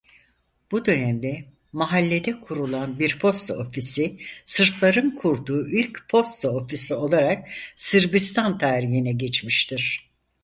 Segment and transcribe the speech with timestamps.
[0.71, 9.11] Bu dönemde mahallede kurulan bir posta ofisi Sırpların kurduğu ilk posta ofisi olarak Sırbistan tarihine
[9.13, 10.11] geçmiştir.